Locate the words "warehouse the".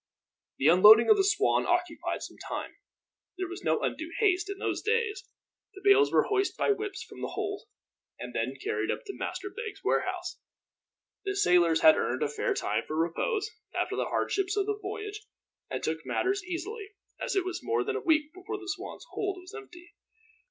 9.83-11.35